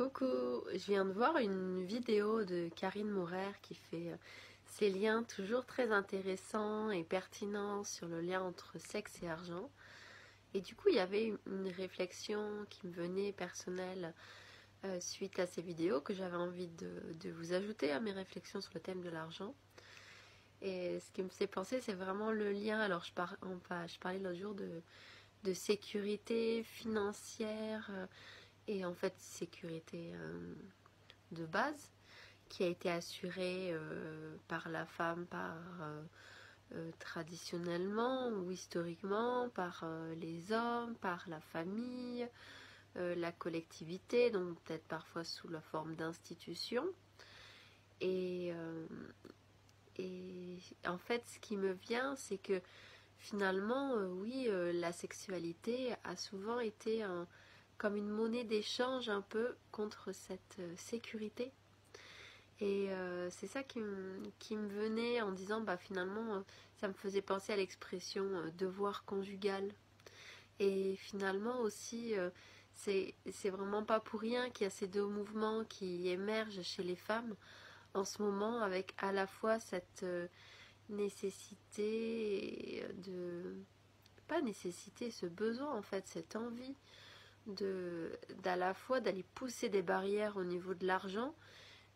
Coucou, 0.00 0.64
je 0.72 0.86
viens 0.86 1.04
de 1.04 1.12
voir 1.12 1.36
une 1.36 1.84
vidéo 1.84 2.42
de 2.42 2.70
Karine 2.74 3.10
Mourer 3.10 3.52
qui 3.60 3.74
fait 3.74 4.16
ces 4.64 4.90
euh, 4.90 4.98
liens 4.98 5.22
toujours 5.24 5.66
très 5.66 5.92
intéressants 5.92 6.90
et 6.90 7.04
pertinents 7.04 7.84
sur 7.84 8.08
le 8.08 8.22
lien 8.22 8.40
entre 8.40 8.78
sexe 8.78 9.22
et 9.22 9.28
argent. 9.28 9.68
Et 10.54 10.62
du 10.62 10.74
coup, 10.74 10.88
il 10.88 10.94
y 10.94 11.00
avait 11.00 11.34
une 11.46 11.68
réflexion 11.68 12.64
qui 12.70 12.86
me 12.86 12.92
venait 12.94 13.32
personnelle 13.32 14.14
euh, 14.86 14.98
suite 15.00 15.38
à 15.38 15.46
ces 15.46 15.60
vidéos 15.60 16.00
que 16.00 16.14
j'avais 16.14 16.38
envie 16.38 16.68
de, 16.68 17.30
vous 17.32 17.52
ajouter 17.52 17.92
à 17.92 18.00
mes 18.00 18.12
réflexions 18.12 18.62
sur 18.62 18.72
le 18.72 18.80
thème 18.80 19.02
de 19.02 19.10
l'argent. 19.10 19.54
Et 20.62 20.98
ce 20.98 21.10
qui 21.10 21.22
me 21.22 21.28
fait 21.28 21.46
penser, 21.46 21.82
c'est 21.82 21.92
vraiment 21.92 22.32
le 22.32 22.52
lien. 22.52 22.80
Alors, 22.80 23.04
je, 23.04 23.10
je 23.12 23.98
parlais 23.98 24.18
l'autre 24.18 24.40
jour 24.40 24.54
de, 24.54 25.52
sécurité 25.52 26.62
financière 26.62 27.90
euh, 27.90 28.06
et 28.68 28.84
en 28.84 28.94
fait 28.94 29.14
sécurité 29.18 30.12
euh, 30.14 30.54
de 31.32 31.46
base 31.46 31.90
qui 32.48 32.64
a 32.64 32.66
été 32.66 32.90
assurée 32.90 33.72
par 34.48 34.68
la 34.68 34.84
femme, 34.84 35.24
par 35.26 35.56
traditionnellement 36.98 38.30
ou 38.30 38.50
historiquement, 38.50 39.48
par 39.50 39.84
les 40.16 40.50
hommes, 40.50 40.96
par 40.96 41.22
la 41.28 41.40
famille, 41.40 42.28
euh, 42.96 43.14
la 43.14 43.30
collectivité, 43.30 44.32
donc 44.32 44.58
peut-être 44.62 44.86
parfois 44.88 45.22
sous 45.22 45.46
la 45.48 45.60
forme 45.60 45.94
d'institutions. 45.94 46.86
Et, 48.00 48.50
euh, 48.52 48.86
et 49.96 50.58
en 50.84 50.98
fait, 50.98 51.22
ce 51.28 51.38
qui 51.38 51.56
me 51.56 51.72
vient, 51.72 52.16
c'est 52.16 52.38
que 52.38 52.60
finalement, 53.18 53.94
euh, 53.94 54.08
oui, 54.08 54.48
la 54.72 54.90
sexualité 54.90 55.94
a 56.02 56.16
souvent 56.16 56.58
été 56.58 57.04
comme 57.80 57.96
une 57.96 58.10
monnaie 58.10 58.44
d'échange 58.44 59.08
un 59.08 59.22
peu 59.22 59.56
contre 59.72 60.12
cette 60.12 60.60
sécurité. 60.76 61.50
Et 62.60 62.90
c'est 63.30 63.46
ça 63.46 63.62
qui, 63.62 63.80
me 63.80 64.68
venait 64.68 65.22
en 65.22 65.32
disant, 65.32 65.62
bah 65.62 65.78
finalement, 65.78 66.44
ça 66.76 66.88
me 66.88 66.92
faisait 66.92 67.22
penser 67.22 67.54
à 67.54 67.56
l'expression 67.56 68.22
devoir 68.58 69.06
conjugal. 69.06 69.72
Et 70.58 70.96
finalement 70.96 71.60
aussi, 71.60 72.14
c'est 72.74 73.50
vraiment 73.50 73.82
pas 73.82 73.98
pour 73.98 74.20
rien 74.20 74.50
qu'il 74.50 74.64
y 74.64 74.66
a 74.66 74.70
ces 74.70 74.86
deux 74.86 75.06
mouvements 75.06 75.64
qui 75.64 76.08
émergent 76.08 76.62
chez 76.62 76.82
les 76.82 76.96
femmes 76.96 77.34
en 77.94 78.04
ce 78.04 78.22
moment 78.22 78.60
avec 78.60 78.94
à 78.98 79.12
la 79.12 79.26
fois 79.26 79.58
cette 79.58 80.02
euh, 80.02 80.28
nécessité 80.88 82.84
de 83.04 83.56
pas 84.28 84.40
nécessité 84.40 85.10
ce 85.10 85.26
besoin 85.26 85.74
en 85.74 85.82
fait 85.82 86.06
cette 86.06 86.36
envie 86.36 86.76
d'à 88.42 88.56
la 88.56 88.74
fois 88.74 89.00
d'aller 89.00 89.24
pousser 89.34 89.68
des 89.68 89.82
barrières 89.82 90.36
au 90.36 90.44
niveau 90.44 90.74
de 90.74 90.86
l'argent 90.86 91.34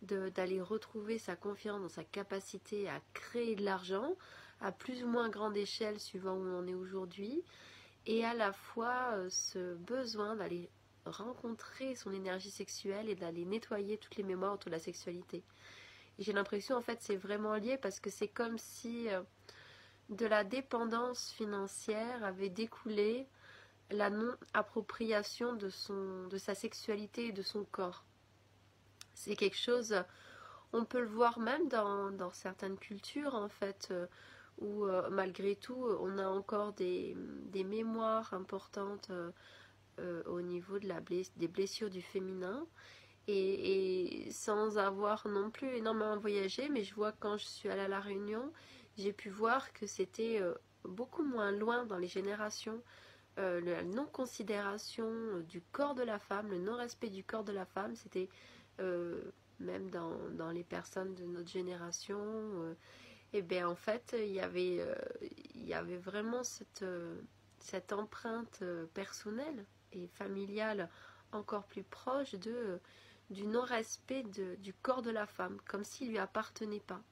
d'aller 0.03 0.61
retrouver 0.61 1.19
sa 1.19 1.35
confiance 1.35 1.81
dans 1.81 1.89
sa 1.89 2.05
capacité 2.05 2.89
à 2.89 3.01
créer 3.15 3.57
de 3.57 3.65
l'argent 3.65 4.15
à 4.61 4.71
plus 4.71 5.03
ou 5.03 5.07
moins 5.07 5.29
grande 5.29 5.57
échelle 5.57 5.99
suivant 5.99 6.35
où 6.35 6.47
on 6.47 6.67
est 6.67 6.75
aujourd'hui 6.75 7.43
et 8.07 8.25
à 8.25 8.35
la 8.35 8.53
fois 8.53 9.13
euh, 9.15 9.29
ce 9.31 9.75
besoin 9.75 10.37
d'aller 10.37 10.69
rencontrer 11.07 11.95
son 11.95 12.13
énergie 12.13 12.51
sexuelle 12.51 13.09
et 13.09 13.15
d'aller 13.15 13.45
nettoyer 13.45 13.99
toutes 13.99 14.17
les 14.17 14.23
mémoires 14.23 14.55
autour 14.55 14.71
de 14.71 14.77
la 14.77 14.83
sexualité. 14.83 15.43
J'ai 16.19 16.33
l'impression 16.33 16.77
en 16.77 16.83
fait 16.83 16.99
c'est 17.01 17.17
vraiment 17.17 17.55
lié 17.55 17.79
parce 17.79 18.01
que 18.01 18.11
c'est 18.11 18.29
comme 18.29 18.59
si 18.59 19.09
euh, 19.09 19.23
de 20.11 20.27
la 20.27 20.45
dépendance 20.45 21.33
financière 21.33 22.25
avait 22.25 22.51
découlé 22.51 23.27
la 23.91 24.11
non-appropriation 24.11 25.55
de, 25.55 25.71
de 26.29 26.39
sa 26.39 26.55
sexualité 26.55 27.27
et 27.27 27.33
de 27.33 27.43
son 27.43 27.65
corps. 27.65 28.05
C'est 29.15 29.37
quelque 29.37 29.57
chose, 29.57 29.95
on 30.73 30.85
peut 30.85 31.01
le 31.01 31.07
voir 31.07 31.39
même 31.39 31.69
dans, 31.69 32.33
certaines 32.33 32.77
cultures 32.77 33.35
en 33.35 33.49
fait, 33.49 33.89
euh, 33.91 34.07
où 34.59 34.85
euh, 34.87 35.09
malgré 35.11 35.57
tout 35.57 35.87
on 36.01 36.19
a 36.19 36.27
encore 36.27 36.73
des, 36.73 37.17
mémoires 37.65 38.35
importantes 38.35 39.11
euh, 40.01 40.23
au 40.27 40.41
niveau 40.41 40.79
de 40.79 40.89
la 40.89 41.01
des 41.01 41.49
blessures 41.49 41.91
du 41.91 42.03
féminin. 42.03 42.67
Et, 43.27 44.29
sans 44.33 44.77
avoir 44.77 45.27
non 45.29 45.51
plus 45.51 45.77
énormément 45.77 46.19
voyagé, 46.19 46.69
mais 46.69 46.85
je 46.85 46.95
vois 46.95 47.13
quand 47.13 47.39
je 47.39 47.47
suis 47.47 47.71
allée 47.71 47.81
à 47.81 47.89
la 47.89 48.01
Réunion, 48.01 48.53
j'ai 48.99 49.15
pu 49.15 49.31
voir 49.31 49.73
que 49.73 49.87
c'était 49.87 50.43
beaucoup 50.85 51.23
moins 51.23 51.51
loin 51.51 51.87
dans 51.87 51.97
les 51.97 52.09
générations 52.09 52.83
euh, 53.39 53.61
la 53.61 53.83
non-considération 53.83 55.11
du 55.49 55.61
corps 55.73 55.95
de 55.95 56.03
la 56.03 56.19
femme, 56.19 56.51
le 56.51 56.59
non-respect 56.59 57.11
du 57.11 57.25
corps 57.25 57.45
de 57.45 57.53
la 57.53 57.65
femme, 57.65 57.95
c'était 57.97 58.29
même 59.61 59.89
dans, 59.91 60.17
dans, 60.31 60.51
les 60.51 60.65
personnes 60.65 61.15
de 61.15 61.25
notre 61.25 61.49
génération, 61.49 62.75
et 63.33 63.41
bien 63.41 63.69
en 63.69 63.77
fait 63.77 64.17
il 64.19 64.33
y 64.33 64.41
avait, 64.41 64.81
il 65.55 65.65
y 65.65 65.75
avait 65.75 65.97
vraiment 65.97 66.43
cette, 66.43 66.85
cette 67.61 67.93
empreinte 67.93 68.65
personnelle 68.95 69.65
et 69.93 70.09
familiale 70.09 70.89
encore 71.31 71.65
plus 71.65 71.85
proche 71.85 72.35
de, 72.35 72.81
du 73.31 73.47
non-respect 73.47 74.25
du 74.59 74.75
corps 74.75 75.03
de 75.03 75.11
la 75.11 75.27
femme, 75.27 75.59
comme 75.67 75.85
s'il 75.85 76.09
lui 76.11 76.19
appartenait 76.19 76.81
pas. 76.81 77.03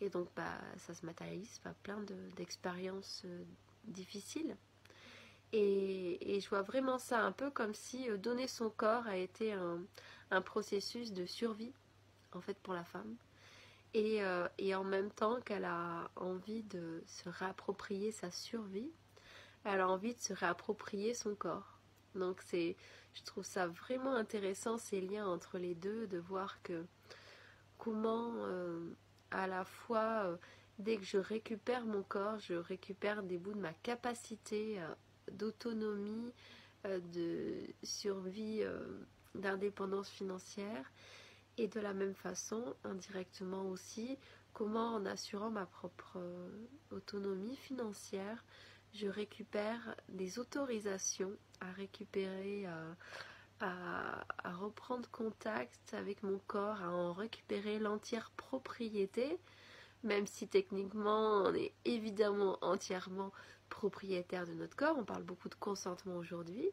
Et 0.00 0.10
donc 0.10 0.28
bah, 0.36 0.58
ça 0.76 0.94
se 0.94 1.04
matérialise 1.04 1.58
par 1.58 1.74
plein 1.74 2.00
d'expériences 2.36 3.22
euh, 3.24 3.44
difficiles. 3.84 4.56
Et, 5.52 6.40
je 6.40 6.48
vois 6.48 6.62
vraiment 6.62 6.98
ça 6.98 7.20
un 7.22 7.32
peu 7.32 7.50
comme 7.50 7.74
si 7.74 8.08
euh, 8.10 8.16
donner 8.16 8.46
son 8.46 8.70
corps 8.70 9.06
a 9.06 9.16
été 9.16 9.52
un, 9.52 10.42
processus 10.42 11.12
de 11.12 11.24
survie, 11.24 11.72
en 12.32 12.40
fait, 12.40 12.58
pour 12.58 12.74
la 12.74 12.84
femme. 12.84 13.16
Et, 13.94 14.22
euh, 14.22 14.46
et 14.58 14.74
en 14.74 14.84
même 14.84 15.10
temps 15.10 15.40
qu'elle 15.40 15.64
a 15.64 16.10
envie 16.16 16.62
de 16.64 17.02
se 17.06 17.30
réapproprier 17.30 18.12
sa 18.12 18.30
survie, 18.30 18.90
elle 19.64 19.80
a 19.80 19.88
envie 19.88 20.14
de 20.14 20.20
se 20.20 20.34
réapproprier 20.34 21.14
son 21.14 21.34
corps. 21.34 21.78
Donc 22.14 22.42
c'est, 22.44 22.76
je 23.14 23.22
trouve 23.22 23.44
ça 23.44 23.66
vraiment 23.66 24.14
intéressant 24.14 24.76
ces 24.76 25.00
liens 25.00 25.26
entre 25.26 25.58
les 25.58 25.74
deux, 25.74 26.06
de 26.08 26.18
voir 26.18 26.62
que 26.62 26.84
comment 27.78 28.32
euh, 28.36 28.90
à 29.30 29.46
la 29.46 29.64
fois 29.64 30.38
dès 30.78 30.98
que 30.98 31.04
je 31.04 31.18
récupère 31.18 31.86
mon 31.86 32.02
corps, 32.02 32.38
je 32.38 32.54
récupère 32.54 33.22
des 33.22 33.38
bouts 33.38 33.54
de 33.54 33.60
ma 33.60 33.72
capacité 33.72 34.78
d'autonomie, 35.32 36.32
de 36.84 37.58
survie, 37.82 38.62
d'indépendance 39.34 40.08
financière, 40.08 40.92
et 41.58 41.66
de 41.66 41.80
la 41.80 41.92
même 41.92 42.14
façon, 42.14 42.74
indirectement 42.84 43.68
aussi, 43.68 44.16
comment 44.52 44.94
en 44.94 45.06
assurant 45.06 45.50
ma 45.50 45.66
propre 45.66 46.18
autonomie 46.90 47.56
financière, 47.56 48.44
je 48.94 49.06
récupère 49.06 49.94
des 50.08 50.38
autorisations 50.38 51.32
à 51.60 51.70
récupérer, 51.72 52.66
à, 53.60 54.24
reprendre 54.44 55.08
contact 55.10 55.94
avec 55.94 56.22
mon 56.22 56.38
corps, 56.46 56.82
à 56.82 56.90
en 56.90 57.12
récupérer 57.12 57.78
l'entière 57.78 58.30
propriété, 58.36 59.38
même 60.04 60.26
si 60.26 60.46
techniquement 60.46 61.42
on 61.44 61.54
est 61.54 61.72
évidemment 61.84 62.58
entièrement 62.60 63.32
propriétaire 63.68 64.46
de 64.46 64.52
notre 64.52 64.76
corps, 64.76 64.96
on 64.98 65.04
parle 65.04 65.22
beaucoup 65.22 65.48
de 65.48 65.54
consentement 65.54 66.16
aujourd'hui, 66.16 66.68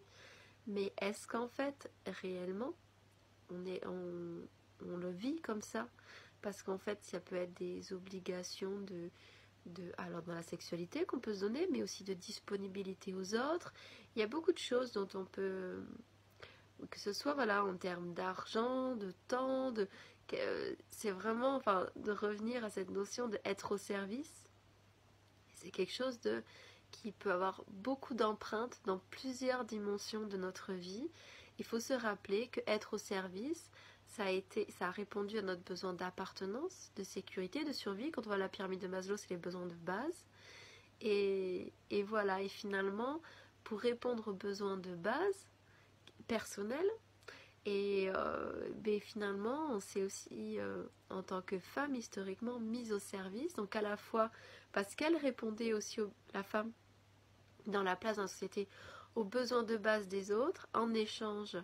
mais 0.68 0.94
est-ce 1.02 1.28
qu'en 1.28 1.48
fait 1.48 1.92
réellement 2.06 2.74
on, 3.50 3.66
est, 3.66 3.86
on 3.86 4.98
le 4.98 5.12
vit 5.12 5.40
comme 5.42 5.62
ça? 5.62 5.88
Parce 6.42 6.64
qu'en 6.64 6.78
fait 6.78 7.04
ça 7.04 7.20
peut 7.20 7.36
être 7.36 7.54
des 7.56 7.94
obligations 7.94 8.80
de 8.82 9.10
alors 9.98 10.22
dans 10.22 10.36
la 10.36 10.44
sexualité 10.44 11.06
qu'on 11.06 11.20
peut 11.20 11.34
se 11.34 11.42
donner, 11.42 11.68
mais 11.72 11.82
aussi 11.82 12.04
de 12.04 12.14
disponibilité 12.14 13.14
aux 13.14 13.36
autres. 13.36 13.74
Il 14.16 14.20
y 14.20 14.24
a 14.24 14.28
beaucoup 14.28 14.52
de 14.52 14.60
choses 14.60 14.92
dont 14.92 15.08
on 15.16 15.26
peut, 15.26 15.84
que 16.90 17.00
ce 17.00 17.14
soit 17.14 17.34
voilà 17.34 17.64
en 17.66 17.76
termes 17.76 18.14
d'argent, 18.14 18.96
de 18.96 19.12
temps, 19.28 19.72
de, 19.72 19.88
c'est 20.90 21.12
vraiment, 21.12 21.56
enfin, 21.56 21.90
de 21.96 22.12
revenir 22.12 22.64
à 22.64 22.70
cette 22.70 22.90
notion 22.90 23.28
d'être 23.28 23.74
au 23.74 23.78
service. 23.78 24.48
C'est 25.56 25.72
quelque 25.72 25.94
chose 25.94 26.20
de 26.22 26.44
qui 26.98 27.12
peut 27.12 27.32
avoir 27.32 27.64
beaucoup 27.70 28.14
d'empreintes 28.14 28.80
dans 28.86 29.00
plusieurs 29.10 29.66
dimensions 29.66 30.26
de 30.26 30.38
notre 30.38 30.74
vie. 30.74 31.10
Il 31.60 31.66
faut 31.66 31.80
se 31.80 31.94
rappeler 31.94 32.48
que 32.48 32.62
être 32.68 32.94
au 32.94 32.98
service, 32.98 33.70
ça 34.08 34.26
a, 34.26 34.30
été, 34.30 34.68
ça 34.78 34.88
a 34.88 34.92
répondu 34.92 35.38
à 35.38 35.42
notre 35.42 35.64
besoin 35.64 35.94
d'appartenance, 35.94 36.92
de 36.96 37.04
sécurité, 37.04 37.64
de 37.64 37.72
survie. 37.72 38.12
Quand 38.12 38.22
on 38.26 38.30
voit 38.30 38.38
la 38.38 38.50
pyramide 38.50 38.80
de 38.80 38.88
Maslow, 38.88 39.18
c'est 39.18 39.32
les 39.32 39.38
besoins 39.38 39.66
de 39.66 39.74
base. 39.74 40.26
Et, 41.02 41.72
voilà, 42.08 42.42
et 42.42 42.50
finalement, 42.50 43.22
pour 43.64 43.80
répondre 43.80 44.30
aux 44.30 44.34
besoins 44.34 44.78
de 44.78 44.96
base 44.96 45.48
personnels, 46.28 46.90
et 47.66 48.12
euh, 48.16 48.70
ben, 48.76 49.00
finalement, 49.00 49.72
on 49.72 49.80
s'est 49.80 50.04
aussi, 50.04 50.60
euh, 50.60 50.84
en 51.10 51.24
tant 51.24 51.42
que 51.42 51.58
femme, 51.58 51.96
historiquement 51.96 52.60
mise 52.60 52.92
au 52.94 53.00
service. 53.00 53.54
Donc 53.56 53.76
à 53.76 53.82
la 53.82 53.98
fois 53.98 54.30
parce 54.76 54.94
qu'elle 54.94 55.16
répondait 55.16 55.72
aussi, 55.72 56.02
la 56.34 56.44
femme, 56.44 56.70
dans 57.68 57.84
la 57.84 57.96
place 57.96 58.18
dans 58.18 58.24
la 58.24 58.28
société, 58.28 58.68
aux 59.16 59.24
besoins 59.24 59.64
de 59.64 59.78
base 59.78 60.08
des 60.08 60.32
autres, 60.32 60.68
en 60.74 60.94
échange 60.94 61.58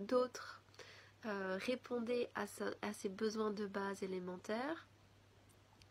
d'autres 0.00 0.62
répondaient 1.24 2.30
à, 2.34 2.44
à 2.82 2.92
ses 2.92 3.08
besoins 3.08 3.50
de 3.50 3.66
base 3.66 4.02
élémentaires, 4.02 4.86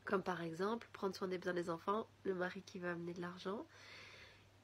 comme 0.05 0.23
par 0.23 0.41
exemple 0.41 0.87
prendre 0.93 1.15
soin 1.15 1.27
des 1.27 1.37
besoins 1.37 1.53
des 1.53 1.69
enfants, 1.69 2.07
le 2.23 2.33
mari 2.33 2.61
qui 2.61 2.79
va 2.79 2.91
amener 2.91 3.13
de 3.13 3.21
l'argent. 3.21 3.65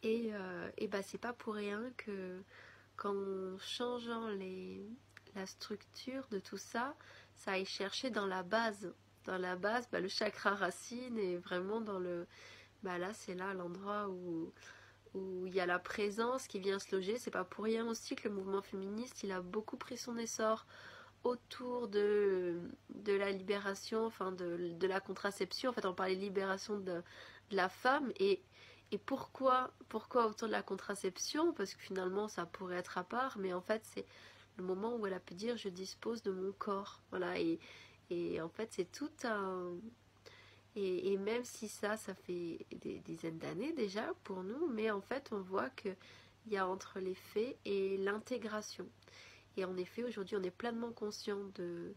Et, 0.03 0.31
et 0.77 0.87
bah 0.87 1.01
c'est 1.01 1.17
pas 1.17 1.33
pour 1.33 1.55
rien 1.55 1.91
que 1.97 2.41
qu'en 2.95 3.57
changeant 3.59 4.27
les, 4.29 4.85
la 5.35 5.45
structure 5.45 6.27
de 6.29 6.39
tout 6.39 6.57
ça, 6.57 6.95
ça 7.35 7.53
aille 7.53 7.65
chercher 7.65 8.09
dans 8.09 8.25
la 8.25 8.43
base. 8.43 8.93
Dans 9.25 9.37
la 9.37 9.55
base, 9.55 9.87
bah, 9.89 9.99
le 9.99 10.07
chakra 10.07 10.53
racine 10.53 11.17
est 11.17 11.37
vraiment 11.37 11.81
dans 11.81 11.99
le... 11.99 12.27
Bah 12.83 12.97
là, 12.97 13.13
c'est 13.13 13.35
là 13.35 13.53
l'endroit 13.53 14.09
où 14.09 14.51
où 15.15 15.45
il 15.47 15.53
y 15.55 15.59
a 15.59 15.65
la 15.67 15.79
présence 15.79 16.47
qui 16.47 16.59
vient 16.59 16.79
se 16.79 16.95
loger. 16.95 17.17
C'est 17.19 17.31
pas 17.31 17.43
pour 17.43 17.65
rien 17.65 17.87
aussi 17.87 18.15
que 18.15 18.27
le 18.27 18.33
mouvement 18.35 18.61
féministe, 18.61 19.23
il 19.23 19.31
a 19.31 19.41
beaucoup 19.41 19.77
pris 19.77 19.97
son 19.97 20.17
essor 20.17 20.65
autour 21.23 21.87
de, 21.87 22.59
de 22.89 23.13
la 23.13 23.31
libération, 23.31 24.05
enfin 24.05 24.31
de, 24.31 24.71
de 24.73 24.87
la 24.87 24.99
contraception. 24.99 25.69
En 25.71 25.73
fait, 25.73 25.85
on 25.85 25.93
parlait 25.93 26.15
libération 26.15 26.79
de, 26.79 27.01
de 27.51 27.55
la 27.55 27.69
femme 27.69 28.11
et 28.19 28.41
et 28.91 28.97
pourquoi, 28.99 29.71
pourquoi 29.89 30.27
autour 30.27 30.47
de 30.47 30.51
la 30.53 30.61
contraception? 30.61 31.51
Parce 31.53 31.73
que 31.73 31.81
finalement, 31.81 32.27
ça 32.27 32.45
pourrait 32.45 32.77
être 32.77 32.97
à 32.99 33.03
part, 33.03 33.37
mais 33.39 33.51
en 33.53 33.61
fait, 33.61 33.81
c'est 33.85 34.05
le 34.57 34.63
moment 34.63 34.95
où 34.97 35.07
elle 35.07 35.13
a 35.15 35.19
pu 35.19 35.33
dire 35.33 35.57
je 35.57 35.69
dispose 35.69 36.21
de 36.21 36.31
mon 36.31 36.51
corps. 36.53 37.01
Voilà, 37.09 37.39
et, 37.39 37.59
et 38.11 38.39
en 38.41 38.49
fait, 38.49 38.71
c'est 38.73 38.91
tout 38.91 39.09
un. 39.23 39.73
Et, 40.75 41.17
même 41.17 41.43
si 41.43 41.67
ça, 41.67 41.97
ça 41.97 42.15
fait 42.15 42.65
des 42.71 42.99
dizaines 42.99 43.37
d'années 43.37 43.73
déjà 43.73 44.11
pour 44.23 44.43
nous, 44.43 44.67
mais 44.67 44.89
en 44.89 45.01
fait, 45.01 45.29
on 45.31 45.39
voit 45.39 45.69
qu'il 45.69 45.95
y 46.47 46.57
a 46.57 46.67
entre 46.67 46.99
les 46.99 47.13
faits 47.13 47.57
et 47.63 47.97
l'intégration. 47.97 48.87
Et 49.55 49.65
en 49.65 49.77
effet, 49.77 50.03
aujourd'hui, 50.03 50.35
on 50.35 50.41
est 50.41 50.49
pleinement 50.49 50.91
conscient 50.91 51.37
de, 51.55 51.93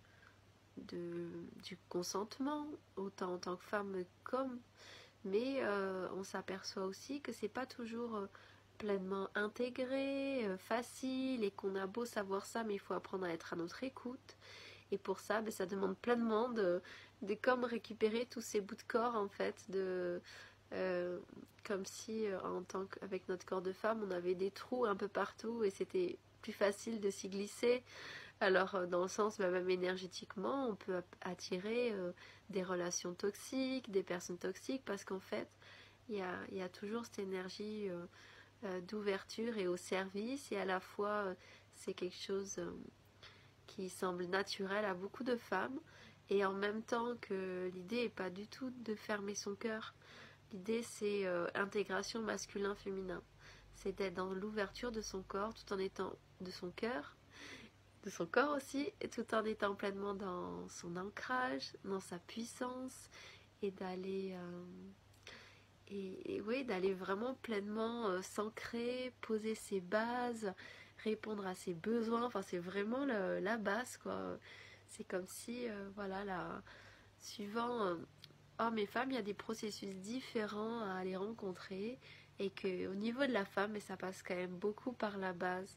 du 0.77 1.79
consentement, 1.89 2.67
autant 2.97 3.35
en 3.35 3.39
tant 3.39 3.57
que 3.57 3.65
femme 3.65 4.05
comme 4.25 4.61
mais 5.27 5.59
euh, 5.61 6.09
on 6.15 6.23
s'aperçoit 6.23 6.85
aussi 6.85 7.21
que 7.21 7.33
c'est 7.33 7.49
pas 7.49 7.67
toujours 7.67 8.15
euh, 8.15 8.27
pleinement 8.79 9.29
intégré, 9.35 10.47
euh, 10.47 10.57
facile, 10.57 11.43
et 11.43 11.51
qu'on 11.51 11.75
a 11.75 11.87
beau 11.87 12.05
savoir 12.05 12.47
ça, 12.47 12.63
mais 12.63 12.75
il 12.75 12.79
faut 12.79 12.95
apprendre 12.95 13.27
à 13.27 13.31
être 13.31 13.53
à 13.53 13.57
notre 13.57 13.83
écoute. 13.83 14.37
Et 14.93 14.99
pour 14.99 15.19
ça, 15.21 15.41
ben, 15.43 15.51
ça 15.51 15.67
demande 15.67 15.97
pleinement 15.97 16.49
de, 16.49 16.81
de 17.23 17.35
comme 17.35 17.65
récupérer 17.65 18.27
tous 18.27 18.41
ces 18.41 18.61
bouts 18.61 18.77
de 18.77 18.83
corps 18.87 19.17
en 19.17 19.29
fait, 19.29 19.65
de 19.71 20.21
comme 21.65 21.85
si 21.85 22.27
en 22.45 22.63
tant 22.63 22.87
qu'avec 22.87 23.29
notre 23.29 23.47
corps 23.47 23.63
de 23.63 23.73
femme, 23.73 24.05
on 24.07 24.11
avait 24.11 24.35
des 24.35 24.51
trous 24.51 24.85
un 24.85 24.97
peu 24.97 25.07
partout 25.07 25.63
et 25.63 25.71
c'était 25.71 26.19
plus 26.43 26.53
facile 26.53 27.01
de 27.01 27.09
s'y 27.09 27.29
glisser. 27.29 27.85
Alors, 28.41 28.87
dans 28.89 29.03
le 29.03 29.09
sens, 29.09 29.39
ben, 29.39 29.51
même 29.51 29.71
énergétiquement, 29.71 30.69
on 30.69 30.75
peut 30.75 31.03
attirer 31.23 31.95
des 32.51 32.65
relations 32.65 33.15
toxiques, 33.15 33.91
des 33.91 34.03
personnes 34.03 34.39
toxiques, 34.39 34.83
parce 34.85 35.05
qu'en 35.05 35.21
fait, 35.21 35.49
il 36.09 36.17
y 36.53 36.63
a, 36.63 36.69
toujours 36.69 37.05
cette 37.05 37.19
énergie 37.19 37.89
euh, 37.89 38.07
euh, 38.65 38.81
d'ouverture 38.83 39.57
et 39.59 39.67
au 39.67 39.77
service, 39.77 40.53
et 40.53 40.57
à 40.57 40.65
la 40.65 40.81
fois, 40.81 41.09
euh, 41.09 41.35
c'est 41.75 41.95
quelque 41.95 42.17
chose 42.17 42.61
qui 43.67 43.89
semble 43.89 44.25
naturel 44.27 44.85
à 44.85 44.95
beaucoup 44.95 45.25
de 45.25 45.37
femmes, 45.37 45.79
et 46.29 46.45
en 46.45 46.53
même 46.53 46.83
temps 46.83 47.15
que 47.21 47.71
l'idée 47.73 48.05
n'est 48.05 48.09
pas 48.09 48.31
du 48.31 48.49
tout 48.49 48.71
de 48.85 48.95
fermer 48.95 49.35
son 49.35 49.55
cœur. 49.55 49.95
L'idée, 50.53 50.83
c'est 50.83 51.27
intégration 51.55 52.21
masculin-féminin. 52.23 53.23
C'est 53.75 53.93
d'être 53.93 54.15
dans 54.15 54.33
l'ouverture 54.33 54.91
de 54.91 55.01
son 55.01 55.23
corps 55.23 55.55
tout 55.55 55.73
en 55.73 55.79
étant 55.79 56.13
de 56.41 56.51
son 56.51 56.71
cœur 56.71 57.17
de 58.07 58.11
son 58.11 58.25
corps 58.25 58.57
aussi, 58.57 58.93
et 59.01 59.09
tout 59.09 59.35
en 59.35 59.45
étant 59.45 59.75
pleinement 59.75 60.15
dans 60.15 60.69
son 60.69 60.97
ancrage, 60.97 61.73
dans 61.85 61.99
sa 61.99 62.21
puissance, 62.21 63.11
et 63.63 63.73
d'aller 63.73 64.35
euh, 64.35 64.65
et, 65.89 66.41
oui, 66.47 66.65
d'aller 66.65 66.95
vraiment 66.95 67.35
pleinement 67.35 68.09
euh, 68.09 68.23
s'ancrer, 68.23 69.13
poser 69.21 69.57
ses 69.57 69.81
bases, 69.81 70.53
répondre 71.05 71.47
à 71.47 71.55
ses 71.55 71.75
besoins. 71.75 72.25
Enfin, 72.25 72.43
c'est 72.43 72.59
vraiment 72.59 73.05
la 73.05 73.57
base, 73.57 73.97
quoi. 73.99 74.39
C'est 74.89 75.05
comme 75.05 75.27
si, 75.27 75.69
euh, 75.69 75.89
voilà, 75.95 76.25
la, 76.25 76.63
suivant 77.21 77.97
hommes 78.59 78.79
et 78.79 78.87
femmes, 78.87 79.11
il 79.11 79.15
y 79.15 79.19
a 79.19 79.23
des 79.23 79.35
processus 79.35 79.95
différents 79.97 80.81
à 80.81 80.95
aller 80.95 81.17
rencontrer, 81.17 81.99
et 82.39 82.51
que 82.51 82.87
au 82.89 82.95
niveau 82.95 83.27
de 83.27 83.33
la 83.33 83.45
femme, 83.45 83.79
ça 83.81 83.97
passe 83.97 84.23
quand 84.23 84.37
même 84.37 84.57
beaucoup 84.57 84.93
par 84.93 85.19
la 85.19 85.33
base 85.33 85.77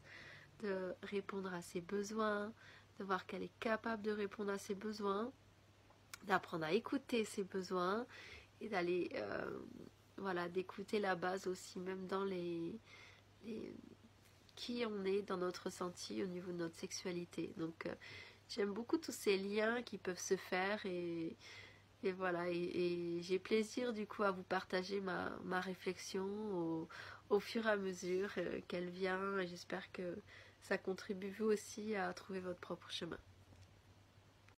de 0.62 0.94
répondre 1.02 1.52
à 1.54 1.62
ses 1.62 1.80
besoins, 1.80 2.52
de 2.98 3.04
voir 3.04 3.26
qu'elle 3.26 3.42
est 3.42 3.58
capable 3.60 4.02
de 4.02 4.10
répondre 4.10 4.52
à 4.52 4.58
ses 4.58 4.74
besoins, 4.74 5.32
d'apprendre 6.24 6.66
à 6.66 6.72
écouter 6.72 7.24
ses 7.24 7.44
besoins 7.44 8.06
et 8.60 8.68
d'aller, 8.68 9.10
euh, 9.14 9.58
voilà, 10.18 10.48
d'écouter 10.48 11.00
la 11.00 11.16
base 11.16 11.46
aussi, 11.46 11.78
même 11.78 12.06
dans 12.06 12.24
les, 12.24 12.78
qui 14.60 14.84
on 14.86 15.06
est 15.06 15.22
dans 15.22 15.38
notre 15.38 15.64
ressenti 15.64 16.22
au 16.22 16.26
niveau 16.26 16.52
de 16.52 16.58
notre 16.58 16.76
sexualité. 16.76 17.50
Donc, 17.56 17.86
euh, 17.86 17.94
j'aime 18.50 18.74
beaucoup 18.74 18.98
tous 18.98 19.14
ces 19.14 19.38
liens 19.38 19.82
qui 19.82 19.96
peuvent 19.96 20.20
se 20.20 20.36
faire 20.36 20.84
et, 20.84 21.34
et 22.02 22.12
voilà, 22.12 22.50
et, 22.50 23.20
j'ai 23.22 23.38
plaisir 23.38 23.94
du 23.94 24.06
coup 24.06 24.22
à 24.22 24.32
vous 24.32 24.42
partager 24.42 25.00
ma, 25.00 25.60
réflexion 25.60 26.86
au, 27.30 27.40
fur 27.40 27.66
et 27.66 27.70
à 27.70 27.76
mesure 27.76 28.30
euh, 28.36 28.60
qu'elle 28.68 28.90
vient. 28.90 29.40
J'espère 29.46 29.90
que 29.92 30.18
ça 30.60 30.76
contribue 30.76 31.30
vous 31.30 31.46
aussi 31.46 31.94
à 31.94 32.12
trouver 32.12 32.40
votre 32.40 32.60
propre 32.60 32.90
chemin. 32.90 33.18